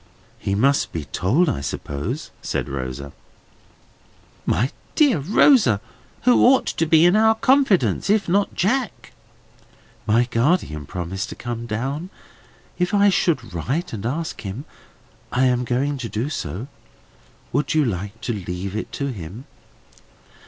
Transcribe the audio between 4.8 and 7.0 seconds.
dear Rosa! who ought to